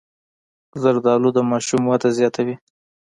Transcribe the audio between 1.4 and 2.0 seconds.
ماشوم